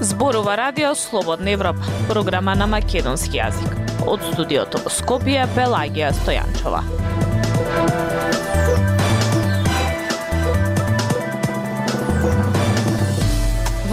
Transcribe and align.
Зборува 0.00 0.56
радио 0.56 0.94
Слободна 0.94 1.50
Европа, 1.50 1.80
програма 2.08 2.54
на 2.54 2.66
македонски 2.66 3.38
јазик. 3.38 3.72
Од 4.06 4.20
студиото 4.32 4.80
во 4.84 4.92
Скопје 4.92 5.46
Пелагија 5.56 6.12
Стојанчова. 6.20 6.82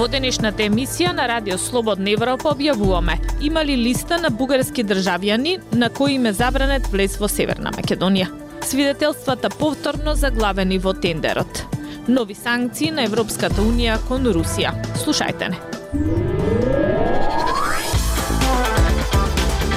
Во 0.01 0.07
денешната 0.09 0.63
емисија 0.65 1.11
на 1.13 1.27
Радио 1.29 1.59
Слободна 1.61 2.09
Европа 2.09 2.55
објавуваме 2.55 3.19
има 3.45 3.61
ли 3.61 3.75
листа 3.77 4.17
на 4.17 4.31
бугарски 4.33 4.81
државјани 4.81 5.59
на 5.77 5.91
кои 5.93 6.15
им 6.15 6.25
е 6.25 6.31
забранет 6.33 6.87
влез 6.89 7.19
во 7.21 7.27
Северна 7.29 7.69
Македонија. 7.75 8.31
Свидетелствата 8.65 9.49
повторно 9.49 10.15
заглавени 10.15 10.79
во 10.81 10.95
тендерот. 10.97 11.61
Нови 12.07 12.33
санкции 12.33 12.89
на 12.89 13.05
Европската 13.05 13.61
Унија 13.61 13.99
кон 14.07 14.25
Русија. 14.25 14.73
Слушајте 15.05 15.53
не. 15.53 15.61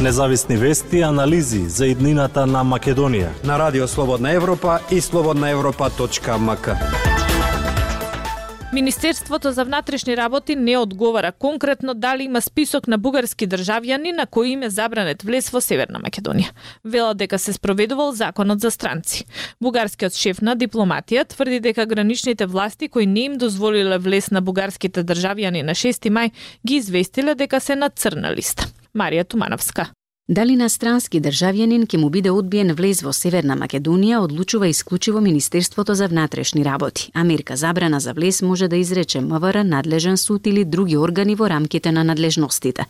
Независни 0.00 0.56
вести 0.56 0.98
и 0.98 1.02
анализи 1.02 1.66
за 1.68 1.92
иднината 1.92 2.46
на 2.46 2.64
Македонија 2.64 3.28
на 3.44 3.58
Радио 3.58 3.88
Слободна 3.88 4.32
Европа 4.32 4.80
и 4.90 5.00
слободнаевропа.мк. 5.00 7.13
Министерството 8.74 9.52
за 9.52 9.64
внатрешни 9.64 10.16
работи 10.16 10.56
не 10.56 10.78
одговара 10.78 11.32
конкретно 11.32 11.94
дали 11.94 12.22
има 12.22 12.40
список 12.42 12.88
на 12.88 12.98
бугарски 12.98 13.46
државјани 13.48 14.10
на 14.16 14.26
кои 14.26 14.50
им 14.50 14.62
е 14.62 14.70
забранет 14.70 15.22
влез 15.22 15.50
во 15.54 15.60
Северна 15.62 16.02
Македонија. 16.02 16.50
Вела 16.84 17.14
дека 17.14 17.38
се 17.38 17.52
спроведувал 17.52 18.12
законот 18.12 18.60
за 18.60 18.70
странци. 18.70 19.24
Бугарскиот 19.62 20.18
шеф 20.18 20.42
на 20.42 20.56
дипломатија 20.56 21.22
тврди 21.22 21.60
дека 21.60 21.86
граничните 21.86 22.46
власти 22.46 22.88
кои 22.88 23.06
не 23.06 23.30
им 23.30 23.38
дозволиле 23.38 23.98
влез 23.98 24.30
на 24.30 24.42
бугарските 24.42 25.04
државјани 25.04 25.62
на 25.62 25.78
6 25.78 26.10
мај 26.10 26.32
ги 26.66 26.74
известиле 26.74 27.34
дека 27.34 27.60
се 27.60 27.76
на 27.76 27.94
црна 27.94 28.34
листа. 28.34 28.66
Марија 28.90 29.22
Тумановска. 29.22 29.94
Дали 30.28 30.54
на 30.56 30.70
странски 30.72 31.18
државјанин 31.20 31.82
ќе 31.84 31.98
му 32.00 32.08
биде 32.08 32.30
одбиен 32.32 32.72
влез 32.72 33.02
во 33.04 33.10
Северна 33.12 33.58
Македонија, 33.60 34.22
одлучува 34.24 34.70
исклучиво 34.72 35.20
Министерството 35.20 35.94
за 35.94 36.06
внатрешни 36.08 36.64
работи. 36.64 37.10
Америка 37.14 37.56
забрана 37.56 38.00
за 38.00 38.14
влез 38.14 38.40
може 38.42 38.68
да 38.68 38.76
изрече 38.76 39.20
МВР, 39.20 39.64
надлежен 39.64 40.16
суд 40.16 40.46
или 40.46 40.64
други 40.64 40.96
органи 40.96 41.34
во 41.34 41.50
рамките 41.50 41.92
на 41.92 42.04
надлежностите. 42.04 42.86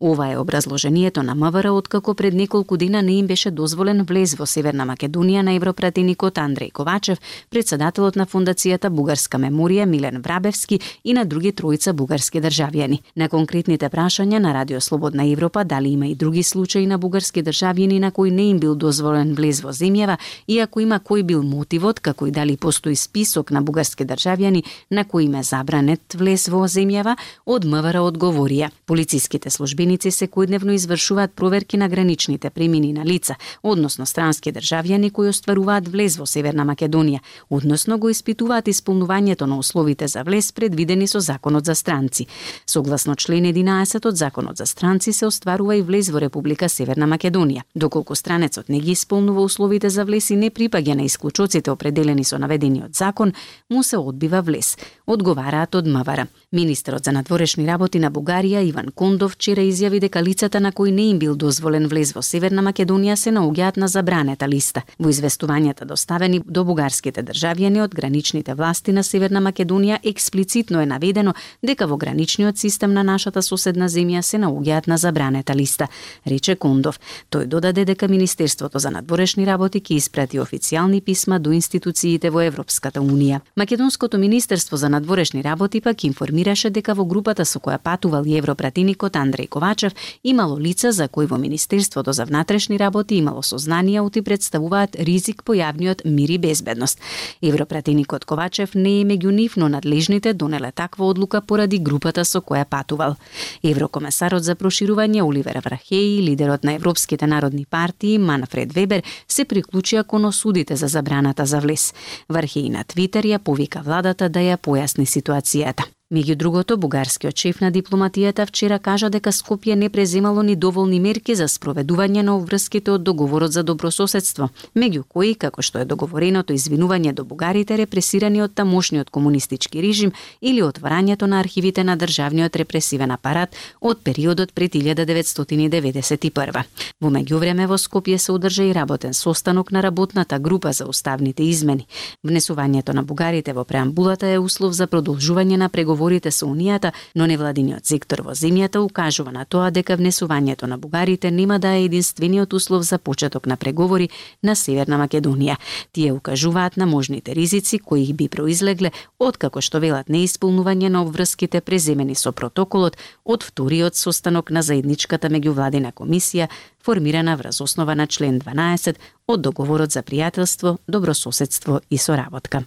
Ова 0.00 0.32
е 0.32 0.38
образложението 0.38 1.22
на 1.22 1.34
МВР 1.34 1.72
откако 1.72 2.14
пред 2.14 2.34
неколку 2.34 2.76
дена 2.76 3.02
не 3.02 3.18
им 3.18 3.26
беше 3.26 3.50
дозволен 3.50 4.02
влез 4.08 4.34
во 4.34 4.46
Северна 4.46 4.86
Македонија 4.88 5.42
на 5.42 5.52
европратеникот 5.60 6.38
Андреј 6.38 6.72
Ковачев, 6.72 7.20
председателот 7.50 8.16
на 8.16 8.24
фондацијата 8.26 8.88
Бугарска 8.88 9.36
меморија 9.36 9.84
Милен 9.84 10.22
Врабевски 10.22 10.80
и 11.04 11.12
на 11.12 11.26
други 11.26 11.52
тројца 11.52 11.92
бугарски 11.92 12.40
државјани. 12.40 13.02
На 13.16 13.28
конкретните 13.28 13.90
прашања 13.92 14.38
на 14.38 14.54
Радио 14.54 14.80
Слободна 14.80 15.28
Европа 15.28 15.64
дали 15.64 15.88
има 15.88 16.06
и 16.06 16.14
други 16.14 16.42
случаи 16.42 16.77
случаи 16.78 16.86
на 16.86 16.98
бугарски 16.98 17.42
државјани 17.42 17.98
на 17.98 18.10
кои 18.10 18.30
не 18.30 18.50
им 18.50 18.58
бил 18.58 18.74
дозволен 18.74 19.34
влез 19.34 19.62
во 19.62 19.72
земјава, 19.72 20.18
иако 20.46 20.80
има 20.80 21.00
кој 21.00 21.22
бил 21.22 21.42
мотивот, 21.42 22.00
како 22.00 22.26
и 22.26 22.30
дали 22.30 22.56
постои 22.56 22.94
список 22.94 23.50
на 23.50 23.62
бугарски 23.62 24.04
државјани 24.04 24.62
на 24.90 25.04
кои 25.04 25.24
им 25.24 25.34
е 25.34 25.42
забранет 25.42 26.14
влез 26.14 26.48
во 26.48 26.68
земјава, 26.68 27.16
од 27.46 27.64
МВР 27.64 27.98
одговорија. 28.06 28.70
Полициските 28.86 29.50
службеници 29.50 30.10
секојдневно 30.10 30.70
извршуваат 30.74 31.34
проверки 31.34 31.76
на 31.76 31.88
граничните 31.88 32.50
премини 32.50 32.92
на 32.92 33.04
лица, 33.04 33.34
односно 33.62 34.06
странски 34.06 34.52
државјани 34.52 35.10
кои 35.10 35.28
остваруваат 35.28 35.88
влез 35.88 36.16
во 36.16 36.26
Северна 36.26 36.64
Македонија, 36.64 37.18
односно 37.50 37.98
го 37.98 38.08
испитуваат 38.08 38.68
исполнувањето 38.68 39.46
на 39.46 39.58
условите 39.58 40.06
за 40.06 40.22
влез 40.22 40.52
предвидени 40.52 41.08
со 41.08 41.20
Законот 41.20 41.64
за 41.64 41.74
странци. 41.74 42.26
Согласно 42.66 43.16
член 43.16 43.44
11 43.44 44.06
од 44.06 44.16
Законот 44.16 44.56
за 44.56 44.66
странци 44.66 45.12
се 45.12 45.26
остварува 45.26 45.76
и 45.76 45.82
влез 45.82 46.10
во 46.10 46.20
Република 46.20 46.67
Северна 46.68 47.06
Македонија. 47.06 47.62
Доколку 47.74 48.14
странецот 48.14 48.68
не 48.68 48.80
ги 48.80 48.92
исполнува 48.92 49.42
условите 49.42 49.90
за 49.90 50.04
влез 50.04 50.30
и 50.30 50.36
не 50.36 50.50
припаѓа 50.50 50.94
на 50.94 51.02
исклучоците 51.02 51.70
определени 51.70 52.24
со 52.24 52.38
наведениот 52.38 52.94
закон, 52.94 53.32
му 53.70 53.82
се 53.82 53.96
одбива 53.96 54.42
влез, 54.42 54.76
одговараат 55.06 55.74
од 55.74 55.86
МВР. 55.86 56.26
Министерот 56.52 57.04
за 57.04 57.12
надворешни 57.12 57.66
работи 57.66 57.98
на 57.98 58.10
Бугарија 58.10 58.62
Иван 58.64 58.92
Кондов 58.94 59.32
вчера 59.32 59.62
изјави 59.62 60.00
дека 60.00 60.22
лицата 60.22 60.60
на 60.60 60.72
кои 60.72 60.92
не 60.92 61.10
им 61.10 61.18
бил 61.18 61.36
дозволен 61.36 61.88
влез 61.88 62.12
во 62.12 62.22
Северна 62.22 62.62
Македонија 62.62 63.14
се 63.14 63.30
наоѓаат 63.30 63.76
на 63.76 63.88
забранета 63.88 64.48
листа. 64.48 64.82
Во 64.98 65.10
известувањата 65.10 65.84
доставени 65.84 66.40
до 66.44 66.64
бугарските 66.64 67.22
државјани 67.22 67.82
од 67.84 67.94
граничните 67.94 68.54
власти 68.54 68.92
на 68.92 69.02
Северна 69.02 69.40
Македонија 69.40 69.98
експлицитно 70.04 70.80
е 70.80 70.86
наведено 70.86 71.34
дека 71.62 71.86
во 71.86 71.96
граничниот 71.96 72.58
систем 72.58 72.92
на 72.92 73.02
нашата 73.02 73.42
соседна 73.42 73.88
земја 73.88 74.22
се 74.22 74.38
наоѓаат 74.38 74.88
на 74.88 74.98
забранета 74.98 75.54
листа, 75.54 75.88
рече 76.26 76.56
Секундов. 76.58 76.98
Тој 77.30 77.46
додаде 77.46 77.84
дека 77.84 78.08
Министерството 78.08 78.78
за 78.82 78.90
надворешни 78.90 79.44
работи 79.46 79.78
ќе 79.78 79.94
испрати 79.94 80.40
официјални 80.42 81.00
писма 81.00 81.38
до 81.38 81.52
институциите 81.54 82.30
во 82.34 82.42
Европската 82.42 83.00
Унија. 83.00 83.40
Македонското 83.56 84.18
Министерство 84.18 84.76
за 84.76 84.88
надворешни 84.88 85.42
работи 85.42 85.80
пак 85.80 86.04
информираше 86.04 86.70
дека 86.70 86.94
во 86.94 87.04
групата 87.04 87.44
со 87.44 87.60
која 87.60 87.78
патувал 87.78 88.26
и 88.26 88.34
европратеникот 88.38 89.14
Андреј 89.14 89.48
Ковачев 89.48 89.94
имало 90.24 90.58
лица 90.58 90.92
за 90.92 91.08
кои 91.08 91.26
во 91.26 91.38
Министерството 91.38 92.12
за 92.12 92.24
внатрешни 92.24 92.78
работи 92.78 93.14
имало 93.14 93.42
сознание 93.42 94.00
оти 94.00 94.22
представуваат 94.22 94.96
ризик 94.96 95.44
по 95.44 95.54
јавниот 95.54 96.02
мир 96.04 96.28
и 96.28 96.38
безбедност. 96.38 96.98
Европратеникот 97.42 98.24
Ковачев 98.24 98.74
не 98.74 99.00
е 99.00 99.04
меѓу 99.04 99.30
нив, 99.30 99.56
но 99.56 99.68
надлежните 99.68 100.34
донеле 100.34 100.72
таква 100.72 101.06
одлука 101.06 101.40
поради 101.40 101.78
групата 101.78 102.24
со 102.24 102.40
која 102.40 102.64
патувал. 102.64 103.14
Еврокомесарот 103.62 104.42
за 104.42 104.56
проширување 104.56 105.22
Оливер 105.22 105.62
Врахеј, 105.62 106.18
лидер 106.24 106.47
лидерот 106.48 106.64
на 106.64 106.72
Европските 106.72 107.26
народни 107.26 107.66
партии 107.70 108.18
Манфред 108.18 108.72
Вебер 108.72 109.02
се 109.28 109.44
приклучија 109.44 110.04
кон 110.06 110.24
осудите 110.24 110.76
за 110.76 110.88
забраната 110.88 111.46
за 111.46 111.60
влез. 111.60 111.92
Вархеј 112.28 112.70
на 112.70 112.84
Твитер 112.84 113.24
ја 113.24 113.38
повика 113.38 113.82
владата 113.84 114.28
да 114.28 114.40
ја 114.40 114.56
појасни 114.56 115.04
ситуацијата. 115.04 115.97
Меѓу 116.08 116.34
другото, 116.40 116.78
бугарскиот 116.80 117.36
шеф 117.36 117.58
на 117.60 117.68
дипломатијата 117.68 118.46
вчера 118.48 118.78
кажа 118.80 119.10
дека 119.12 119.28
Скопје 119.28 119.74
не 119.76 119.90
преземало 119.92 120.40
ни 120.42 120.54
доволни 120.56 121.00
мерки 121.04 121.34
за 121.36 121.44
спроведување 121.52 122.22
на 122.24 122.36
обврските 122.38 122.90
од 122.94 123.02
договорот 123.04 123.52
за 123.52 123.62
добрососедство, 123.62 124.48
меѓу 124.72 125.02
кои, 125.04 125.34
како 125.34 125.60
што 125.60 125.78
е 125.78 125.84
договореното 125.84 126.56
извинување 126.56 127.12
до 127.12 127.24
бугарите 127.28 127.76
репресирани 127.76 128.40
од 128.40 128.54
тамошниот 128.56 129.10
комунистички 129.10 129.82
режим 129.84 130.12
или 130.40 130.62
отворањето 130.64 131.28
на 131.28 131.40
архивите 131.44 131.84
на 131.84 131.96
државниот 131.96 132.56
репресивен 132.56 133.10
апарат 133.10 133.52
од 133.80 134.00
периодот 134.00 134.54
пред 134.54 134.80
1991. 134.80 136.64
Во 137.00 137.12
меѓувреме 137.12 137.68
во 137.68 137.76
Скопје 137.76 138.16
се 138.16 138.32
одржа 138.32 138.64
и 138.64 138.72
работен 138.72 139.12
состанок 139.12 139.72
на 139.72 139.82
работната 139.82 140.38
група 140.38 140.72
за 140.72 140.88
уставните 140.88 141.42
измени. 141.42 141.86
Внесувањето 142.24 142.96
на 142.96 143.02
бугарите 143.02 143.52
во 143.52 143.64
преамбулата 143.64 144.26
е 144.26 144.38
услов 144.38 144.72
за 144.72 144.86
продолжување 144.86 145.56
на 145.56 145.68
преговорите 145.68 145.97
преговорите 145.98 146.30
со 146.30 146.46
Унијата, 146.46 146.92
но 147.14 147.26
невладиниот 147.26 147.86
сектор 147.86 148.22
во 148.22 148.30
земјата 148.30 148.78
укажува 148.78 149.32
на 149.32 149.44
тоа 149.44 149.70
дека 149.74 149.96
внесувањето 149.98 150.66
на 150.66 150.78
бугарите 150.78 151.30
нема 151.30 151.58
да 151.58 151.74
е 151.74 151.84
единствениот 151.84 152.52
услов 152.52 152.82
за 152.82 152.98
почеток 152.98 153.46
на 153.46 153.56
преговори 153.56 154.08
на 154.42 154.54
Северна 154.54 154.98
Македонија. 154.98 155.56
Тие 155.92 156.12
укажуваат 156.12 156.76
на 156.76 156.86
можните 156.86 157.34
ризици 157.34 157.78
кои 157.78 158.12
би 158.12 158.28
произлегле 158.28 158.92
откако 159.18 159.60
што 159.60 159.80
велат 159.80 160.08
неисполнување 160.08 160.88
на 160.88 161.02
обврските 161.02 161.60
преземени 161.60 162.14
со 162.14 162.32
протоколот 162.32 162.96
од 163.24 163.42
вториот 163.42 163.96
состанок 163.96 164.50
на 164.50 164.62
заедничката 164.62 165.28
меѓувладина 165.28 165.92
комисија 165.92 166.46
формирана 166.84 167.36
врз 167.36 167.60
основа 167.60 167.94
на 167.94 168.06
член 168.06 168.38
12 168.40 168.94
од 169.26 169.40
договорот 169.40 169.90
за 169.90 170.02
пријателство, 170.02 170.78
добрососедство 170.86 171.80
и 171.90 171.98
соработка. 171.98 172.64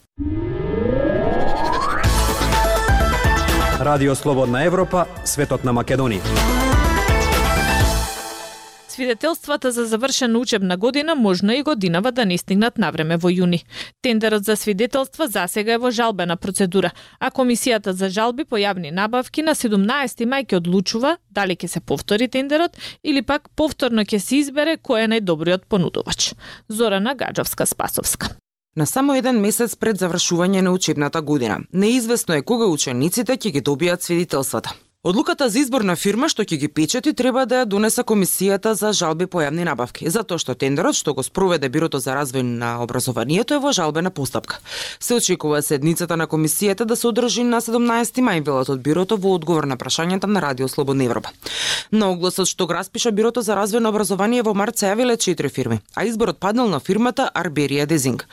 Радио 3.82 4.16
Слободна 4.16 4.64
Европа, 4.64 5.08
светот 5.26 5.64
на 5.66 5.72
Македонија. 5.74 6.22
Свидетелствата 8.88 9.72
за 9.72 9.86
завршена 9.86 10.40
учебна 10.40 10.78
година 10.78 11.16
можно 11.16 11.54
и 11.54 11.64
годинава 11.64 12.12
да 12.12 12.26
не 12.26 12.38
стигнат 12.38 12.78
навреме 12.78 13.18
во 13.18 13.32
јуни. 13.34 13.64
Тендерот 14.02 14.44
за 14.44 14.56
свидетелства 14.56 15.28
засега 15.28 15.74
е 15.74 15.78
во 15.82 15.90
жалбена 15.92 16.38
процедура, 16.38 16.92
а 17.20 17.32
Комисијата 17.32 17.90
за 17.90 18.10
жалби 18.10 18.46
по 18.46 18.62
јавни 18.62 18.92
набавки 18.92 19.42
на 19.42 19.56
17 19.58 20.30
мај 20.30 20.46
ќе 20.46 20.62
одлучува 20.62 21.18
дали 21.32 21.58
ќе 21.58 21.68
се 21.68 21.80
повтори 21.80 22.28
тендерот 22.28 22.78
или 23.04 23.26
пак 23.26 23.50
повторно 23.56 24.06
ќе 24.06 24.20
се 24.20 24.36
избере 24.46 24.78
кој 24.78 25.06
е 25.06 25.12
најдобриот 25.18 25.66
понудувач. 25.66 26.36
Зорана 26.70 27.16
Гаджовска-Спасовска. 27.16 28.38
На 28.76 28.86
само 28.86 29.18
еден 29.20 29.42
месец 29.44 29.74
пред 29.76 29.98
завршување 30.00 30.62
на 30.64 30.72
учебната 30.72 31.22
година, 31.22 31.58
неизвестно 31.74 32.36
е 32.36 32.42
кога 32.42 32.70
учениците 32.72 33.36
ќе 33.36 33.52
ги 33.52 33.62
добијат 33.62 34.00
свидетелствата. 34.00 34.72
Одлуката 35.04 35.50
за 35.50 35.60
избор 35.60 35.82
на 35.82 35.96
фирма 35.98 36.28
што 36.30 36.44
ќе 36.46 36.60
ги 36.62 36.68
печати 36.70 37.12
треба 37.18 37.48
да 37.50 37.64
ја 37.64 37.66
донесе 37.66 38.04
комисијата 38.06 38.76
за 38.78 38.92
жалби 38.94 39.26
по 39.26 39.40
јавни 39.42 39.64
набавки, 39.66 40.06
затоа 40.14 40.38
што 40.38 40.54
тендерот 40.54 40.94
што 40.94 41.16
го 41.18 41.24
спроведе 41.26 41.70
Бирото 41.74 41.98
за 41.98 42.14
развој 42.14 42.46
на 42.46 42.84
образованието 42.84 43.58
е 43.58 43.64
во 43.64 43.72
жалбена 43.74 44.12
постапка. 44.14 44.60
Се 45.00 45.18
очекува 45.18 45.64
седницата 45.66 46.18
на 46.22 46.28
комисијата 46.28 46.86
да 46.86 46.96
се 46.96 47.08
одржи 47.08 47.42
на 47.42 47.62
17 47.66 48.22
мај 48.22 48.46
велат 48.46 48.70
од 48.70 48.84
Бирото 48.86 49.18
во 49.18 49.34
одговор 49.40 49.66
на 49.66 49.74
прашањата 49.74 50.30
на 50.30 50.38
Радио 50.40 50.68
Слободна 50.68 51.10
Европа. 51.10 51.34
На 51.92 52.12
огласот 52.14 52.46
што 52.46 52.68
го 52.68 52.78
распиша 52.78 53.10
Бирото 53.12 53.42
за 53.42 53.58
развој 53.58 53.82
на 53.82 53.90
образование 53.90 54.46
во 54.46 54.54
март 54.54 54.78
се 54.78 54.94
јавиле 54.94 55.18
4 55.18 55.50
фирми, 55.50 55.82
а 55.96 56.06
изборот 56.06 56.38
паднал 56.38 56.70
на 56.70 56.80
фирмата 56.80 57.32
Арберија 57.34 57.90
Дезинг, 57.90 58.28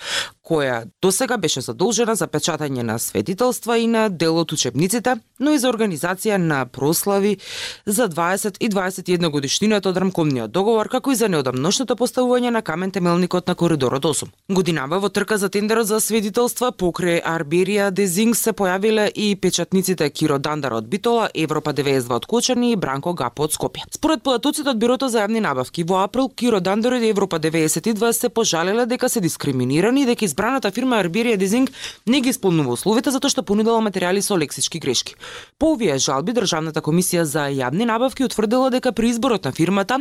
која 0.48 0.84
досега 1.02 1.36
беше 1.36 1.60
задолжена 1.60 2.14
за 2.16 2.26
печатање 2.26 2.82
на 2.82 2.98
светителства 2.98 3.76
и 3.78 3.86
на 3.86 4.08
дел 4.08 4.38
од 4.40 4.52
учебниците, 4.52 5.16
но 5.38 5.52
и 5.52 5.58
за 5.58 5.68
организација 5.68 6.38
на 6.40 6.64
прослави 6.66 7.36
за 7.86 8.08
20 8.08 8.56
и 8.60 8.68
21 8.70 9.30
годишнината 9.30 9.90
од 9.90 9.96
рамковниот 9.96 10.50
договор, 10.50 10.88
како 10.88 11.12
и 11.12 11.18
за 11.20 11.28
неодамношното 11.28 11.96
поставување 11.96 12.50
на 12.54 12.62
камен 12.62 12.90
темелникот 12.90 13.48
на 13.48 13.54
коридорот 13.54 14.04
8. 14.04 14.32
Годинава 14.48 15.00
во 15.00 15.08
трка 15.08 15.38
за 15.38 15.48
тендерот 15.48 15.86
за 15.86 16.00
сведителства 16.00 16.72
покрај 16.72 17.20
Арберија 17.22 17.90
Дезинг 17.90 18.36
се 18.36 18.52
појавиле 18.52 19.10
и 19.14 19.34
печатниците 19.36 20.10
Киро 20.10 20.38
Дандар 20.38 20.78
од 20.80 20.88
Битола, 20.88 21.28
Европа 21.34 21.74
92 21.74 22.14
од 22.14 22.26
Кочани 22.26 22.72
и 22.72 22.76
Бранко 22.76 23.12
Гапо 23.12 23.44
од 23.44 23.52
Скопје. 23.52 23.84
Според 23.94 24.22
податоците 24.22 24.70
од 24.70 24.78
Бирото 24.78 25.08
за 25.08 25.26
јавни 25.26 25.44
набавки, 25.44 25.84
во 25.84 26.02
април 26.04 26.28
Киро 26.28 26.60
Дандар 26.60 26.98
и 26.98 27.08
Европа 27.08 27.38
92 27.38 28.12
се 28.12 28.28
пожалеле 28.28 28.86
дека 28.86 29.08
се 29.08 29.20
дискриминирани 29.20 30.02
и 30.02 30.06
дека 30.06 30.24
избраната 30.38 30.70
фирма 30.70 31.00
Арберија 31.02 31.36
дизинг 31.36 31.72
не 32.06 32.20
ги 32.22 32.30
исполнува 32.30 32.76
условите 32.76 33.10
затоа 33.10 33.32
што 33.32 33.42
понудила 33.42 33.80
материјали 33.82 34.22
со 34.22 34.36
лексички 34.38 34.78
грешки. 34.78 35.16
По 35.58 35.72
овие 35.74 35.98
жалби 35.98 36.32
Државната 36.32 36.78
комисија 36.78 37.24
за 37.26 37.48
јавни 37.50 37.88
набавки 37.88 38.22
утврдила 38.22 38.70
дека 38.70 38.92
при 38.92 39.10
изборот 39.10 39.44
на 39.44 39.52
фирмата 39.52 39.98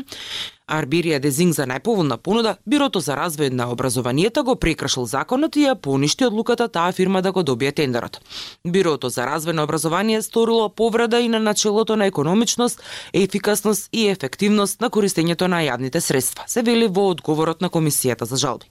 Арбирија 0.68 1.22
Дезинг 1.24 1.56
за 1.56 1.64
најповолна 1.64 2.18
понуда, 2.20 2.58
Бирото 2.68 3.00
за 3.00 3.16
развој 3.16 3.54
на 3.56 3.70
образованието 3.72 4.44
го 4.44 4.56
прекрашил 4.60 5.06
законот 5.08 5.56
и 5.56 5.64
ја 5.64 5.76
поништи 5.80 6.26
одлуката 6.28 6.68
таа 6.68 6.92
фирма 6.92 7.22
да 7.22 7.32
го 7.32 7.44
добие 7.44 7.72
тендерот. 7.72 8.20
Бирото 8.68 9.08
за 9.10 9.24
развој 9.24 9.56
на 9.56 9.64
образование 9.64 10.22
сторило 10.22 10.68
повреда 10.70 11.22
и 11.24 11.30
на 11.30 11.40
начелото 11.40 11.96
на 11.96 12.06
економичност, 12.06 12.84
ефикасност 13.14 13.88
и 13.94 14.08
ефективност 14.08 14.82
на 14.82 14.90
користењето 14.90 15.48
на 15.48 15.64
јавните 15.64 16.00
средства, 16.00 16.44
се 16.48 16.62
вели 16.62 16.88
во 16.88 17.08
одговорот 17.16 17.62
на 17.62 17.70
Комисијата 17.70 18.28
за 18.28 18.36
жалби. 18.36 18.68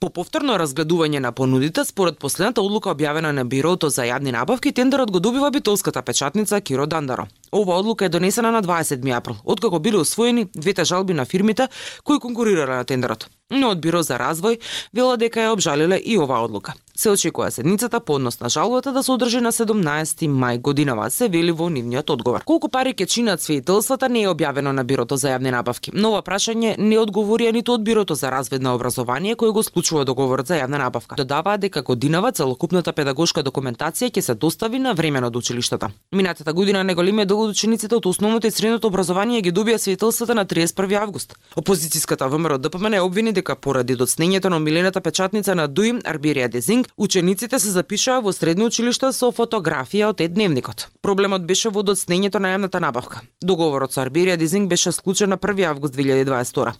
По 0.00 0.10
повторно 0.10 0.58
разгледување 0.58 1.22
на 1.22 1.30
понудите, 1.32 1.84
според 1.84 2.18
последната 2.18 2.62
одлука 2.62 2.90
објавена 2.90 3.30
на 3.30 3.44
Бирото 3.44 3.94
за 3.94 4.02
јавни 4.10 4.34
набавки, 4.34 4.72
тендерот 4.72 5.12
го 5.12 5.20
добива 5.20 5.50
битолската 5.50 6.02
печатница 6.02 6.60
Киро 6.60 6.86
Дандаро. 6.86 7.28
Ова 7.52 7.78
одлука 7.78 8.04
е 8.04 8.08
донесена 8.08 8.52
на 8.52 8.62
27 8.62 9.16
април, 9.16 9.36
откако 9.44 9.78
биле 9.78 9.96
усвоени 9.96 10.46
двете 10.56 10.84
жалби 10.84 11.14
на 11.14 11.24
фирмите 11.24 11.68
кои 12.04 12.18
конкурирале 12.18 12.76
на 12.76 12.84
тендерот 12.84 13.28
но 13.50 13.70
од 13.70 13.80
Биро 13.80 14.02
за 14.02 14.18
развој 14.18 14.58
вела 14.92 15.16
дека 15.16 15.40
ја 15.40 15.52
обжалиле 15.52 15.98
и 15.98 16.18
оваа 16.18 16.44
одлука. 16.44 16.74
Се 16.96 17.10
очекува 17.10 17.50
седницата 17.50 18.00
по 18.00 18.14
однос 18.14 18.40
на 18.40 18.48
жалбата 18.48 18.92
да 18.92 19.02
се 19.02 19.12
одржи 19.12 19.40
на 19.40 19.52
17 19.52 20.28
мај 20.28 20.58
годинава, 20.60 21.10
се 21.10 21.28
вели 21.28 21.52
во 21.52 21.70
нивниот 21.70 22.10
одговор. 22.10 22.44
Колку 22.44 22.68
пари 22.68 22.92
ќе 22.92 23.06
чинат 23.06 23.40
свидетелствата 23.40 24.08
не 24.08 24.22
е 24.22 24.28
објавено 24.28 24.72
на 24.72 24.84
Бирото 24.84 25.16
за 25.16 25.32
јавни 25.32 25.50
набавки. 25.50 25.90
Ново 25.94 26.20
прашање 26.20 26.76
не 26.78 26.98
одговорија 27.00 27.52
ниту 27.52 27.72
од 27.72 27.82
Бирото 27.82 28.14
за 28.14 28.28
развој 28.28 28.60
на 28.60 28.74
образование 28.74 29.34
кој 29.34 29.52
го 29.52 29.62
склучува 29.62 30.04
договорот 30.04 30.46
за 30.46 30.60
јавна 30.60 30.78
набавка. 30.84 31.16
Додаваа 31.16 31.56
дека 31.56 31.82
годинава 31.82 32.32
целокупната 32.32 32.92
педагошка 32.92 33.42
документација 33.42 34.12
ќе 34.12 34.20
се 34.20 34.34
достави 34.34 34.78
на 34.78 34.92
време 34.92 35.24
од 35.24 35.36
училиштата. 35.36 35.90
Минатата 36.12 36.52
година 36.52 36.84
неголемиот 36.84 37.28
дел 37.28 37.40
од 37.40 37.56
учениците 37.56 37.96
од 37.96 38.06
основното 38.06 38.46
и 38.46 38.50
средното 38.50 38.86
образование 38.86 39.40
ги 39.40 39.52
добија 39.52 39.78
свидетелствата 39.78 40.34
на 40.34 40.44
31 40.44 41.00
август. 41.00 41.34
Опозицијската 41.56 42.28
ВМРО 42.28 42.58
ДПМН 42.58 43.00
обвини 43.00 43.31
дека 43.32 43.56
поради 43.56 43.96
доцнењето 43.96 44.48
на 44.48 44.56
омилената 44.56 45.00
печатница 45.00 45.54
на 45.54 45.66
Дуим 45.68 46.00
Арберија 46.00 46.48
Дезинг, 46.48 46.88
учениците 46.96 47.58
се 47.58 47.70
запишаа 47.70 48.20
во 48.20 48.32
средно 48.32 48.66
училиште 48.70 49.12
со 49.12 49.32
фотографија 49.32 50.10
од 50.12 50.20
едневникот. 50.20 50.88
Проблемот 51.02 51.46
беше 51.46 51.70
во 51.70 51.82
доцнењето 51.82 52.38
на 52.38 52.52
јавната 52.54 52.80
набавка. 52.80 53.22
Договорот 53.42 53.92
со 53.92 54.02
Арберија 54.04 54.36
Дезинг 54.36 54.68
беше 54.68 54.92
склучен 54.92 55.30
на 55.30 55.38
1 55.38 55.64
август 55.68 55.94
2022. 55.94 56.72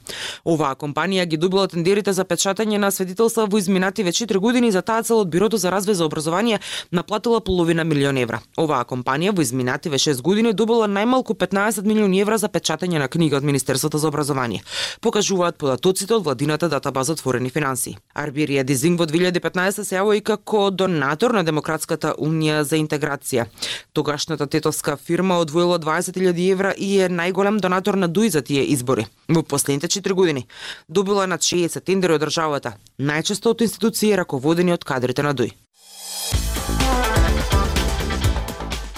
Оваа 0.44 0.74
компанија 0.74 1.26
ги 1.26 1.36
добила 1.36 1.68
тендерите 1.68 2.12
за 2.12 2.24
печатање 2.24 2.78
на 2.78 2.90
свидетелства 2.90 3.46
во 3.46 3.58
изминати 3.58 4.04
веќе 4.04 4.26
4 4.26 4.38
години 4.38 4.72
за 4.72 4.82
таа 4.82 5.02
цел 5.02 5.20
од 5.24 5.30
Бирото 5.30 5.56
за 5.56 5.70
развој 5.70 5.92
за 5.92 6.04
образование 6.04 6.60
наплатила 6.90 7.40
половина 7.40 7.84
милион 7.84 8.16
евра. 8.16 8.40
Оваа 8.56 8.84
компанија 8.84 9.34
во 9.36 9.42
изминати 9.42 9.90
веќе 9.90 10.14
6 10.14 10.22
години 10.22 10.52
добила 10.52 10.86
најмалку 10.88 11.34
15 11.34 11.82
милиони 11.82 12.20
евра 12.20 12.38
за 12.38 12.48
печатање 12.48 12.98
на 12.98 13.08
книга 13.08 13.36
од 13.36 13.44
Министерството 13.44 13.98
за 13.98 14.08
образование. 14.08 14.62
Покажуваат 15.00 15.56
податоците 15.58 16.14
од 16.14 16.22
годината 16.42 16.68
датабаза 16.68 17.12
отворени 17.12 17.50
финанси. 17.54 17.92
Арбирија 18.18 18.64
Дизинг 18.66 18.98
во 18.98 19.06
2015 19.06 19.84
се 19.86 19.94
јавува 19.94 20.16
и 20.18 20.22
како 20.26 20.70
донатор 20.74 21.30
на 21.30 21.44
Демократската 21.46 22.16
унија 22.18 22.64
за 22.66 22.80
интеграција. 22.82 23.44
Тогашната 23.92 24.48
тетовска 24.50 24.96
фирма 24.96 25.38
одвоила 25.38 25.78
20.000 25.78 26.50
евра 26.50 26.72
и 26.76 26.98
е 26.98 27.08
најголем 27.08 27.60
донатор 27.60 27.94
на 27.94 28.08
ДУИ 28.08 28.30
за 28.30 28.42
тие 28.42 28.64
избори. 28.74 29.06
Во 29.28 29.42
последните 29.42 29.86
4 29.86 30.12
години 30.12 30.46
добила 30.88 31.26
над 31.26 31.46
60 31.46 31.84
тендери 31.84 32.18
од 32.18 32.26
државата, 32.26 32.74
најчесто 32.98 33.54
од 33.54 33.62
институции 33.62 34.16
раководени 34.16 34.74
од 34.74 34.82
кадрите 34.84 35.22
на 35.22 35.34
ДУИ. 35.34 35.52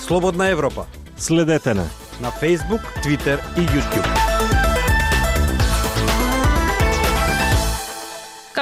Слободна 0.01 0.49
Европа. 0.49 0.87
Следете 1.19 1.75
на 1.75 1.91
на 2.21 2.31
Facebook, 2.31 2.81
Twitter 3.03 3.39
и 3.57 3.67
YouTube. 3.67 4.64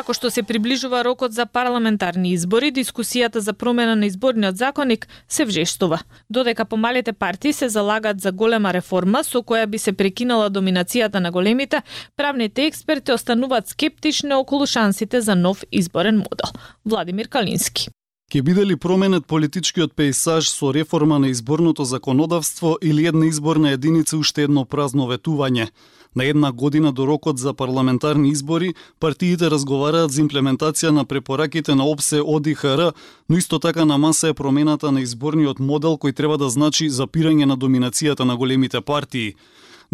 Како 0.02 0.16
што 0.18 0.32
се 0.34 0.42
приближува 0.42 1.04
рокот 1.06 1.30
за 1.30 1.44
парламентарни 1.46 2.32
избори, 2.34 2.72
дискусијата 2.74 3.38
за 3.38 3.52
промена 3.54 3.94
на 3.94 4.08
изборниот 4.10 4.58
законник 4.58 5.06
се 5.28 5.46
вжештува. 5.46 6.00
Додека 6.26 6.64
помалите 6.64 7.12
партии 7.12 7.52
се 7.52 7.68
залагат 7.68 8.20
за 8.20 8.32
голема 8.32 8.72
реформа 8.74 9.22
со 9.22 9.44
која 9.46 9.70
би 9.70 9.78
се 9.78 9.92
прекинала 9.92 10.50
доминацијата 10.50 11.22
на 11.22 11.30
големите, 11.30 11.84
правните 12.16 12.66
експерти 12.66 13.14
остануваат 13.14 13.68
скептични 13.68 14.34
околу 14.34 14.66
шансите 14.66 15.20
за 15.20 15.36
нов 15.36 15.62
изборен 15.70 16.16
модел. 16.18 16.50
Владимир 16.84 17.28
Калински. 17.28 17.88
Ке 18.32 18.40
биде 18.42 18.66
ли 18.66 18.76
променет 18.76 19.26
политичкиот 19.26 19.92
пейсаж 19.92 20.48
со 20.48 20.70
реформа 20.74 21.18
на 21.18 21.28
изборното 21.28 21.84
законодавство 21.84 22.78
или 22.82 23.06
една 23.06 23.26
изборна 23.26 23.70
единица 23.70 24.16
уште 24.16 24.46
едно 24.48 24.64
празно 24.64 25.04
ветување? 25.04 25.68
На 26.16 26.24
една 26.24 26.52
година 26.52 26.92
до 26.92 27.06
рокот 27.06 27.38
за 27.38 27.52
парламентарни 27.52 28.28
избори, 28.28 28.72
партиите 29.00 29.50
разговараат 29.50 30.16
за 30.16 30.22
имплементација 30.24 30.96
на 30.96 31.04
препораките 31.04 31.74
на 31.74 31.84
ОПСЕ 31.84 32.22
ОДИХР, 32.24 32.92
но 33.28 33.36
исто 33.36 33.58
така 33.58 33.84
на 33.84 33.98
маса 33.98 34.28
е 34.28 34.34
промената 34.34 34.92
на 34.92 35.02
изборниот 35.04 35.60
модел 35.60 36.00
кој 36.00 36.16
треба 36.16 36.38
да 36.38 36.48
значи 36.48 36.88
запирање 36.88 37.44
на 37.44 37.58
доминацијата 37.58 38.24
на 38.24 38.36
големите 38.36 38.80
партии. 38.80 39.34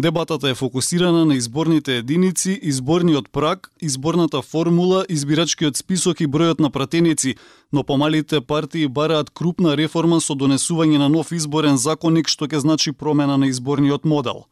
Дебатата 0.01 0.49
е 0.49 0.55
фокусирана 0.55 1.25
на 1.25 1.35
изборните 1.35 1.97
единици, 1.97 2.59
изборниот 2.61 3.29
праг, 3.31 3.71
изборната 3.81 4.41
формула, 4.41 5.05
избирачкиот 5.09 5.77
список 5.77 6.21
и 6.21 6.27
бројот 6.27 6.61
на 6.63 6.69
пратеници, 6.71 7.35
но 7.73 7.83
помалите 7.83 8.39
партии 8.41 8.87
бараат 8.87 9.29
крупна 9.29 9.75
реформа 9.75 10.21
со 10.23 10.39
донесување 10.39 11.03
на 11.03 11.09
нов 11.11 11.33
изборен 11.35 11.75
законник 11.75 12.31
што 12.31 12.47
ќе 12.47 12.63
значи 12.63 12.95
промена 12.95 13.35
на 13.35 13.51
изборниот 13.51 14.07
модел. 14.07 14.45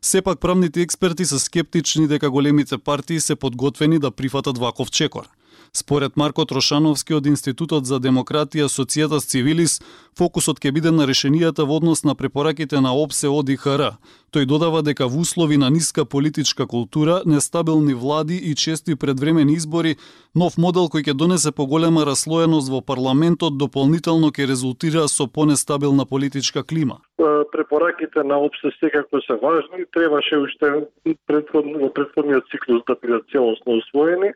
Сепак 0.00 0.40
правните 0.40 0.80
експерти 0.80 1.24
се 1.28 1.38
скептични 1.38 2.08
дека 2.08 2.30
големите 2.30 2.78
партии 2.78 3.20
се 3.20 3.36
подготвени 3.36 3.98
да 3.98 4.10
прифатат 4.10 4.58
ваков 4.58 4.90
чекор. 4.90 5.28
Според 5.72 6.16
Марко 6.16 6.44
Трошановски 6.44 7.14
од 7.14 7.26
Институтот 7.26 7.86
за 7.86 8.00
демократија 8.00 8.68
Социјатас 8.68 9.26
Цивилис, 9.30 9.80
фокусот 10.18 10.60
ќе 10.60 10.72
биде 10.72 10.90
на 10.90 11.06
решенијата 11.06 11.64
во 11.64 11.76
однос 11.80 12.04
на 12.04 12.14
препораките 12.14 12.80
на 12.80 12.92
ОПСЕ 12.94 13.28
ОДИХР. 13.28 13.96
Тој 14.32 14.44
додава 14.46 14.82
дека 14.82 15.08
во 15.08 15.20
услови 15.24 15.56
на 15.56 15.70
ниска 15.70 16.04
политичка 16.04 16.66
култура, 16.66 17.22
нестабилни 17.26 17.94
влади 17.94 18.36
и 18.36 18.54
чести 18.54 18.96
предвремени 18.96 19.54
избори, 19.54 19.96
нов 20.34 20.58
модел 20.58 20.90
кој 20.92 21.08
ќе 21.08 21.14
донесе 21.14 21.52
поголема 21.52 22.04
раслоеност 22.04 22.68
во 22.68 22.80
парламентот 22.80 23.58
дополнително 23.58 24.32
ќе 24.32 24.48
резултира 24.48 25.08
со 25.08 25.26
понестабилна 25.26 26.04
политичка 26.04 26.64
клима. 26.64 27.05
Препораките 27.52 28.22
на 28.22 28.38
ОПСЕ 28.38 28.70
секако 28.80 29.20
се 29.20 29.34
важни, 29.34 29.84
требаше 29.92 30.38
уште 30.38 30.84
предход, 31.26 31.64
во 31.64 31.88
предходниот 31.88 32.44
циклус 32.50 32.82
да 32.86 32.96
бидат 33.02 33.24
целосно 33.32 33.78
усвоени, 33.80 34.32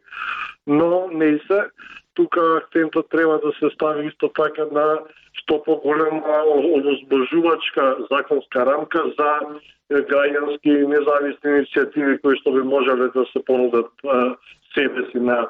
но 0.66 1.08
не 1.12 1.38
се. 1.46 1.60
Тука 2.14 2.40
акцентот 2.56 3.10
треба 3.10 3.40
да 3.44 3.52
се 3.58 3.74
стави 3.74 4.06
исто 4.06 4.28
така 4.28 4.64
на 4.72 5.00
што 5.32 5.62
поголема 5.62 6.42
овозможувачка 6.46 7.96
законска 8.10 8.66
рамка 8.66 9.04
за 9.18 9.30
граѓански 9.90 10.74
независни 10.88 11.50
иницијативи 11.50 12.18
кои 12.22 12.38
што 12.40 12.52
би 12.56 12.62
можеле 12.62 13.10
да 13.14 13.24
се 13.32 13.44
понудат 13.44 13.90
себе 14.74 15.06
си 15.12 15.18
на 15.18 15.48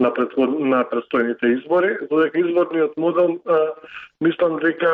на, 0.00 0.10
предход, 0.14 0.56
на 0.58 0.82
предстојните 0.90 1.52
избори, 1.58 1.92
додека 2.10 2.40
изборниот 2.40 2.96
модел 2.96 3.36
а, 3.46 3.58
мислам 4.20 4.58
дека 4.58 4.90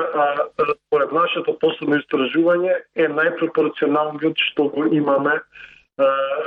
според 0.86 1.12
нашето 1.12 1.54
последно 1.62 1.96
истражување 2.02 2.74
е 2.96 3.08
најпропорционалниот 3.08 4.44
што 4.50 4.68
го 4.74 4.88
имаме 4.92 5.40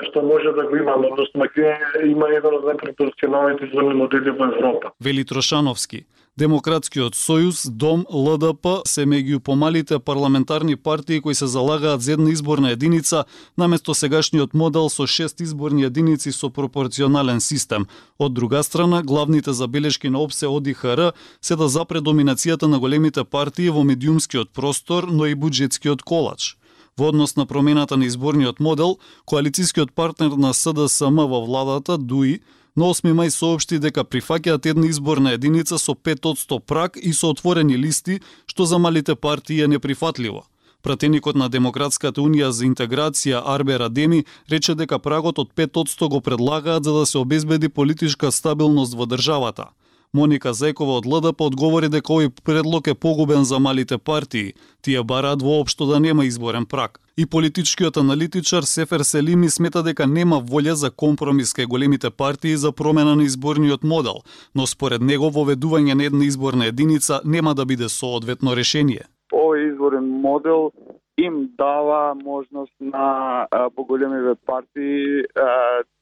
што 0.08 0.22
може 0.24 0.54
да 0.56 0.64
го 0.64 0.78
имаме, 0.80 1.10
односно 1.12 1.42
Македонија 1.44 2.06
има 2.08 2.30
еден 2.32 2.54
од 2.56 2.68
најпропорционалните 2.70 3.68
изборни 3.68 3.98
модели 4.00 4.32
во 4.32 4.48
Европа. 4.48 4.94
Вели 5.04 5.26
Трошановски. 5.28 6.06
Демократскиот 6.40 7.12
сојуз, 7.12 7.66
Дом, 7.68 8.06
ЛДП 8.08 8.88
се 8.88 9.04
меѓу 9.04 9.42
помалите 9.44 9.98
парламентарни 10.00 10.78
партии 10.78 11.20
кои 11.20 11.36
се 11.36 11.48
залагаат 11.48 12.02
за 12.02 12.14
една 12.14 12.32
изборна 12.32 12.72
единица 12.72 13.26
наместо 13.58 13.94
сегашниот 13.94 14.54
модел 14.54 14.88
со 14.90 15.08
шест 15.08 15.42
изборни 15.42 15.84
единици 15.84 16.32
со 16.32 16.50
пропорционален 16.50 17.42
систем. 17.42 17.86
Од 18.18 18.34
друга 18.34 18.64
страна, 18.64 19.04
главните 19.04 19.52
забелешки 19.52 20.10
на 20.10 20.24
ОПСЕ 20.24 20.48
од 20.48 20.68
ИХР 20.68 21.12
се 21.42 21.56
да 21.56 21.68
запре 21.68 22.00
доминацијата 22.00 22.72
на 22.72 22.80
големите 22.80 23.24
партии 23.24 23.70
во 23.70 23.84
медиумскиот 23.84 24.54
простор, 24.54 25.12
но 25.12 25.26
и 25.26 25.36
буџетскиот 25.36 26.02
колач. 26.02 26.56
Во 26.98 27.10
однос 27.10 27.36
на 27.36 27.46
промената 27.46 27.98
на 27.98 28.08
изборниот 28.08 28.60
модел, 28.60 29.00
коалицијскиот 29.28 29.92
партнер 29.92 30.40
на 30.40 30.54
СДСМ 30.54 31.28
во 31.28 31.44
владата, 31.44 31.98
ДУИ, 31.98 32.40
на 32.76 32.86
8 32.86 33.12
мај 33.14 33.30
соопшти 33.30 33.80
дека 33.80 34.04
прифаќаат 34.04 34.66
една 34.72 34.88
изборна 34.88 35.34
единица 35.36 35.78
со 35.80 35.94
5% 35.94 36.60
прак 36.60 36.98
и 36.98 37.14
со 37.14 37.32
отворени 37.34 37.78
листи, 37.78 38.22
што 38.48 38.66
за 38.66 38.80
малите 38.80 39.16
партии 39.16 39.60
е 39.62 39.68
неприфатливо. 39.68 40.46
Пратеникот 40.82 41.36
на 41.36 41.50
Демократската 41.50 42.22
унија 42.22 42.50
за 42.50 42.66
интеграција 42.66 43.42
Арбе 43.46 43.78
Радеми 43.78 44.24
рече 44.50 44.76
дека 44.76 45.00
прагот 45.00 45.40
од 45.40 45.54
5% 45.54 46.08
го 46.10 46.22
предлагаат 46.22 46.84
за 46.84 46.94
да 46.94 47.06
се 47.06 47.18
обезбеди 47.18 47.70
политичка 47.70 48.32
стабилност 48.32 48.94
во 48.94 49.06
државата. 49.06 49.70
Моника 50.14 50.52
Зекова 50.54 50.98
од 51.00 51.06
ЛДП 51.08 51.46
одговори 51.48 51.88
дека 51.88 52.12
овој 52.12 52.30
предлог 52.44 52.88
е 52.92 52.94
погубен 53.00 53.46
за 53.48 53.60
малите 53.64 53.98
партии. 53.98 54.54
Тие 54.84 55.04
бараат 55.08 55.42
воопшто 55.42 55.86
да 55.88 56.00
нема 56.04 56.26
изборен 56.26 56.66
прак. 56.66 57.00
И 57.18 57.26
политичкиот 57.26 57.98
аналитичар 57.98 58.64
Сефер 58.64 59.06
Селими 59.08 59.50
смета 59.50 59.84
дека 59.84 60.08
нема 60.08 60.42
волја 60.44 60.76
за 60.76 60.92
компромис 60.92 61.56
кај 61.56 61.68
големите 61.72 62.12
партии 62.12 62.58
за 62.58 62.74
промена 62.74 63.16
на 63.16 63.24
изборниот 63.24 63.84
модел, 63.84 64.20
но 64.56 64.68
според 64.68 65.02
него 65.02 65.32
воведување 65.32 65.96
на 65.96 66.04
една 66.04 66.26
изборна 66.26 66.68
единица 66.68 67.22
нема 67.24 67.56
да 67.56 67.66
биде 67.66 67.88
соодветно 67.88 68.56
решение. 68.56 69.08
Овој 69.32 69.72
изборен 69.72 70.12
модел 70.12 70.72
им 71.18 71.56
дава 71.58 72.16
можност 72.16 72.76
на 72.82 73.48
поголемиве 73.76 74.36
партии 74.46 75.24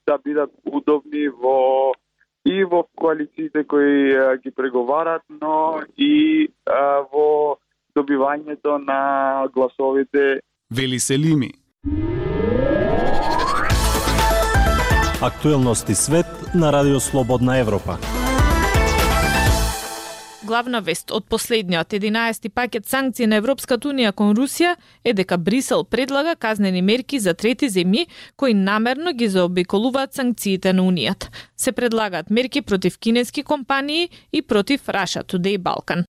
да 0.08 0.18
бидат 0.18 0.50
удобни 0.66 1.30
во 1.30 1.94
и 2.50 2.64
во 2.66 2.84
коалициите 2.98 3.64
кои 3.64 4.16
а, 4.18 4.38
ги 4.38 4.52
преговарат, 4.52 5.22
но 5.30 5.82
и 5.98 6.50
а, 6.66 7.06
во 7.14 7.58
добивањето 7.98 8.78
на 8.82 9.48
гласовите. 9.54 10.42
Вели 10.72 11.00
Селими. 11.00 11.52
Актуелности 15.22 15.96
свет 15.96 16.26
на 16.56 16.72
Радио 16.74 17.00
Слободна 17.00 17.60
Европа 17.60 18.19
главна 20.50 20.80
вест 20.82 21.12
од 21.14 21.28
последниот 21.30 21.94
11 21.94 22.50
пакет 22.50 22.88
санкции 22.90 23.28
на 23.30 23.38
Европската 23.38 23.90
унија 23.92 24.12
кон 24.18 24.34
Русија 24.38 24.72
е 25.06 25.14
дека 25.14 25.38
Брисел 25.38 25.84
предлага 25.86 26.34
казнени 26.36 26.82
мерки 26.82 27.20
за 27.20 27.36
трети 27.38 27.70
земји 27.70 28.08
кои 28.36 28.54
намерно 28.54 29.14
ги 29.14 29.28
заобиколуваат 29.30 30.18
санкциите 30.18 30.74
на 30.74 30.88
унијата. 30.90 31.30
Се 31.58 31.72
предлагаат 31.72 32.30
мерки 32.30 32.62
против 32.62 32.98
кинески 32.98 33.44
компании 33.44 34.10
и 34.34 34.42
против 34.42 34.88
Russia 34.88 35.24
Today 35.24 35.58
Balkan. 35.58 36.04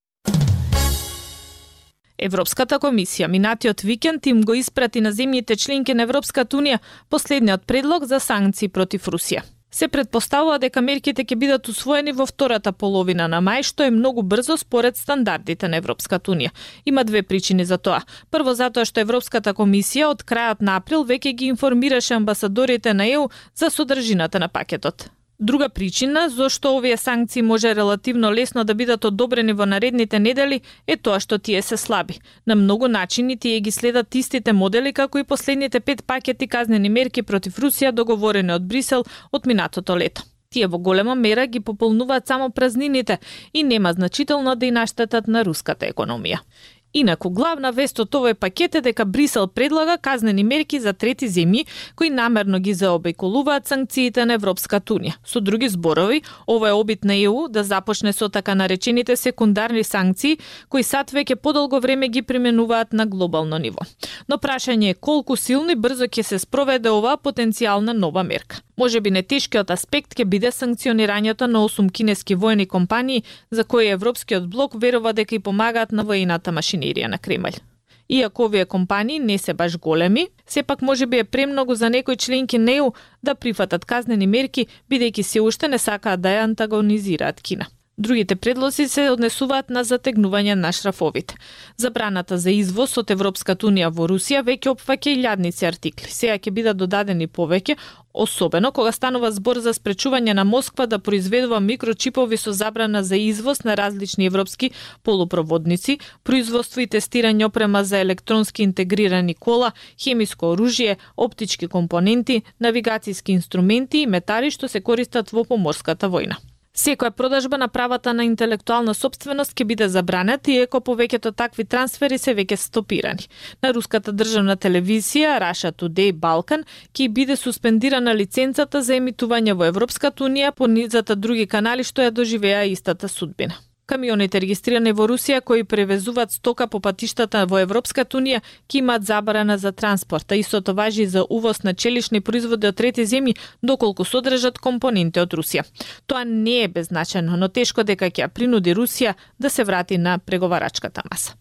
Европската 2.18 2.78
комисија 2.78 3.28
минатиот 3.28 3.80
викенд 3.80 4.26
им 4.26 4.42
го 4.42 4.54
испрати 4.54 5.00
на 5.00 5.12
земјите 5.12 5.56
членки 5.56 5.94
на 5.94 6.08
Европската 6.08 6.56
унија 6.56 6.78
последниот 7.08 7.66
предлог 7.66 8.04
за 8.04 8.20
санкции 8.20 8.68
против 8.68 9.08
Русија. 9.08 9.59
Се 9.70 9.88
предпоставува 9.88 10.58
дека 10.58 10.82
мерките 10.82 11.22
ќе 11.22 11.36
бидат 11.38 11.68
усвоени 11.70 12.12
во 12.12 12.26
втората 12.26 12.72
половина 12.72 13.28
на 13.30 13.38
мај, 13.38 13.62
што 13.62 13.86
е 13.86 13.94
многу 13.94 14.22
брзо 14.22 14.56
според 14.58 14.98
стандардите 14.98 15.68
на 15.68 15.78
Европската 15.78 16.32
унија. 16.34 16.50
Има 16.84 17.04
две 17.04 17.22
причини 17.22 17.64
за 17.64 17.78
тоа. 17.78 18.02
Прво 18.30 18.54
затоа 18.54 18.84
што 18.84 19.00
Европската 19.00 19.54
комисија 19.54 20.10
од 20.10 20.26
крајот 20.26 20.66
на 20.66 20.76
април 20.82 21.06
веќе 21.06 21.36
ги 21.38 21.54
информираше 21.54 22.18
амбасадорите 22.18 22.94
на 22.94 23.06
ЕУ 23.06 23.30
за 23.54 23.70
содржината 23.70 24.42
на 24.42 24.48
пакетот. 24.48 25.10
Друга 25.40 25.68
причина 25.68 26.28
зошто 26.28 26.76
овие 26.76 26.96
санкции 26.96 27.42
може 27.42 27.74
релативно 27.74 28.32
лесно 28.32 28.64
да 28.64 28.74
бидат 28.74 29.04
одобрени 29.04 29.52
во 29.52 29.66
наредните 29.66 30.18
недели 30.18 30.60
е 30.86 30.96
тоа 30.96 31.16
што 31.16 31.38
тие 31.38 31.62
се 31.62 31.76
слаби. 31.80 32.18
На 32.46 32.54
многу 32.54 32.88
начини 32.88 33.38
тие 33.38 33.60
ги 33.60 33.70
следат 33.70 34.14
истите 34.14 34.52
модели 34.52 34.92
како 34.92 35.18
и 35.18 35.24
последните 35.24 35.80
пет 35.80 36.04
пакети 36.04 36.46
казнени 36.46 36.88
мерки 36.88 37.22
против 37.22 37.56
Русија 37.56 37.92
договорени 37.92 38.52
од 38.52 38.68
Брисел 38.68 39.04
од 39.32 39.46
минатото 39.46 39.96
лето. 39.96 40.28
Тие 40.50 40.66
во 40.66 40.78
голема 40.78 41.14
мера 41.14 41.46
ги 41.46 41.60
пополнуваат 41.60 42.26
само 42.26 42.50
празнините 42.50 43.18
и 43.54 43.62
нема 43.62 43.92
значително 43.92 44.56
да 44.56 44.66
и 44.66 44.70
наштетат 44.70 45.28
на 45.28 45.44
руската 45.44 45.86
економија. 45.86 46.44
Инаку, 46.92 47.30
главна 47.30 47.70
вест 47.70 48.00
од 48.02 48.16
овој 48.18 48.34
пакет 48.34 48.74
е 48.74 48.80
дека 48.82 49.04
Брисел 49.06 49.46
предлага 49.46 49.94
казнени 50.02 50.42
мерки 50.42 50.80
за 50.82 50.92
трети 50.92 51.28
земји 51.30 51.66
кои 51.94 52.10
намерно 52.10 52.58
ги 52.58 52.74
заобиколуваат 52.74 53.68
санкциите 53.70 54.24
на 54.26 54.34
Европската 54.34 54.94
унија. 54.94 55.14
Со 55.24 55.40
други 55.40 55.68
зборови, 55.68 56.22
ова 56.50 56.68
е 56.68 56.72
обид 56.72 57.04
на 57.04 57.14
ЕУ 57.14 57.46
да 57.48 57.62
започне 57.64 58.12
со 58.12 58.28
така 58.28 58.54
наречените 58.54 59.16
секундарни 59.16 59.84
санкции 59.84 60.38
кои 60.68 60.82
сад 60.82 61.12
веќе 61.14 61.36
подолго 61.36 61.80
време 61.80 62.08
ги 62.08 62.22
применуваат 62.22 62.92
на 62.92 63.06
глобално 63.06 63.58
ниво. 63.58 63.86
Но 64.28 64.38
прашање 64.42 64.90
е 64.90 64.98
колку 64.98 65.36
силно 65.36 65.70
и 65.70 65.78
брзо 65.78 66.10
ќе 66.10 66.26
се 66.26 66.42
спроведе 66.42 66.90
оваа 66.90 67.22
потенцијална 67.22 67.94
нова 67.94 68.26
мерка. 68.26 68.64
Може 68.80 69.00
би 69.00 69.10
нетешкиот 69.12 69.70
аспект 69.70 70.14
ќе 70.16 70.24
биде 70.24 70.48
санкционирањето 70.56 71.46
на 71.46 71.60
8 71.68 71.90
кинески 71.92 72.34
воени 72.34 72.66
компании 72.66 73.22
за 73.50 73.64
кои 73.64 73.90
Европскиот 73.92 74.46
блок 74.48 74.72
верува 74.74 75.12
дека 75.12 75.34
и 75.34 75.38
помагаат 75.38 75.92
на 75.92 76.04
војната 76.04 76.50
рафинерија 76.80 77.08
на 77.08 77.18
Кремљ. 77.18 77.60
Иако 78.08 78.44
овие 78.44 78.64
компании 78.64 79.20
не 79.20 79.38
се 79.38 79.54
баш 79.54 79.78
големи, 79.78 80.28
сепак 80.46 80.82
може 80.82 81.06
би 81.06 81.18
е 81.18 81.24
премногу 81.24 81.74
за 81.74 81.90
некои 81.90 82.16
членки 82.16 82.58
НЕУ 82.58 82.92
да 83.22 83.34
прифатат 83.34 83.84
казнени 83.84 84.26
мерки, 84.26 84.66
бидејќи 84.90 85.22
се 85.22 85.40
уште 85.40 85.68
не 85.68 85.78
сакаат 85.78 86.20
да 86.20 86.28
ја 86.28 86.44
антагонизираат 86.44 87.40
Кина. 87.40 87.66
Другите 88.00 88.36
предлози 88.36 88.86
се 88.88 89.02
однесуваат 89.12 89.68
на 89.68 89.82
затегнување 89.84 90.54
на 90.56 90.70
шрафовите. 90.72 91.34
Забраната 91.76 92.38
за 92.40 92.48
извоз 92.50 92.96
од 92.96 93.10
Европската 93.12 93.66
унија 93.68 93.90
во 93.92 94.06
Русија 94.08 94.40
веќе 94.46 94.70
опфаќа 94.70 95.10
илјадници 95.12 95.66
артикли. 95.68 96.08
Сега 96.08 96.38
ќе 96.40 96.54
бидат 96.56 96.78
додадени 96.80 97.26
повеќе, 97.28 97.74
особено 98.14 98.70
кога 98.72 98.94
станува 98.96 99.28
збор 99.36 99.60
за 99.60 99.74
спречување 99.76 100.32
на 100.32 100.46
Москва 100.48 100.86
да 100.86 100.98
произведува 100.98 101.60
микрочипови 101.60 102.38
со 102.40 102.54
забрана 102.56 103.02
за 103.04 103.20
извоз 103.20 103.64
на 103.68 103.76
различни 103.76 104.30
европски 104.32 104.70
полупроводници, 105.02 105.98
производство 106.24 106.80
и 106.80 106.88
тестирање 106.88 107.44
опрема 107.44 107.84
за 107.84 108.00
електронски 108.00 108.62
интегрирани 108.62 109.34
кола, 109.34 109.74
хемиско 110.00 110.54
оружје, 110.54 110.96
оптички 111.16 111.68
компоненти, 111.68 112.42
навигацијски 112.64 113.36
инструменти 113.36 114.06
и 114.06 114.06
метали 114.06 114.50
што 114.50 114.72
се 114.72 114.80
користат 114.80 115.36
во 115.36 115.44
поморската 115.44 116.08
војна. 116.08 116.40
Секоја 116.80 117.10
продажба 117.10 117.58
на 117.58 117.68
правата 117.68 118.12
на 118.16 118.24
интелектуална 118.24 118.94
собственост 118.94 119.52
ќе 119.52 119.64
биде 119.68 119.88
забранет, 119.92 120.48
иеко 120.48 120.80
повеќето 120.80 121.34
такви 121.36 121.66
трансфери 121.68 122.18
се 122.18 122.32
веќе 122.38 122.56
стопирани. 122.56 123.28
На 123.60 123.74
руската 123.76 124.14
државна 124.16 124.56
телевизија 124.56 125.36
Russia 125.44 125.74
Today 125.76 126.16
Balkan 126.24 126.64
ќе 126.94 127.12
биде 127.12 127.36
суспендирана 127.36 128.16
лиценцата 128.16 128.80
за 128.80 128.96
емитување 128.96 129.58
во 129.60 129.68
Европската 129.68 130.24
унија 130.24 130.54
по 130.56 130.72
низата 130.78 131.16
други 131.16 131.46
канали 131.46 131.84
што 131.84 132.06
ја 132.06 132.16
доживеа 132.16 132.64
истата 132.72 133.12
судбина. 133.12 133.60
Камионите 133.90 134.38
регистрирани 134.38 134.92
во 134.94 135.08
Русија 135.10 135.40
кои 135.42 135.64
превезуваат 135.66 136.30
стока 136.30 136.68
по 136.70 136.78
патиштата 136.78 137.40
во 137.50 137.58
Европската 137.58 138.20
унија 138.20 138.38
ќе 138.70 138.78
имаат 138.84 139.02
забрана 139.08 139.56
за 139.58 139.72
транспорт, 139.72 140.30
а 140.30 140.38
истото 140.38 140.74
важи 140.78 141.08
за 141.10 141.24
увоз 141.26 141.64
на 141.66 141.74
челични 141.74 142.20
производи 142.20 142.70
од 142.70 142.78
трети 142.78 143.02
земји 143.02 143.34
доколку 143.62 144.06
содржат 144.06 144.62
компоненти 144.62 145.18
од 145.18 145.34
Русија. 145.34 145.66
Тоа 146.06 146.22
не 146.24 146.62
е 146.62 146.68
беззначено, 146.68 147.34
но 147.36 147.48
тешко 147.48 147.82
дека 147.82 148.12
ќе 148.14 148.28
принуди 148.28 148.78
Русија 148.78 149.16
да 149.38 149.50
се 149.50 149.64
врати 149.64 149.98
на 149.98 150.18
преговарачката 150.18 151.02
маса. 151.10 151.34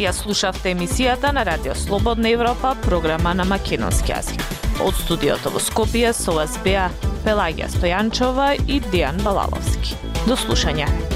Ја 0.00 0.16
слушавте 0.16 0.72
емисијата 0.72 1.32
на 1.32 1.44
Радио 1.44 1.74
Слободна 1.74 2.32
Европа, 2.32 2.72
програма 2.88 3.34
на 3.34 3.44
македонски 3.44 4.16
јазик. 4.16 4.40
Од 4.80 4.96
студиото 5.04 5.52
во 5.52 5.60
Скопје 5.60 6.16
со 6.16 6.32
вас 6.40 6.56
беа 6.64 6.88
Пелагија 7.24 7.70
Стојанчова 7.72 8.52
и 8.68 8.80
Дијан 8.92 9.22
Балаловски. 9.24 9.96
До 10.28 10.36
слушање. 10.36 11.13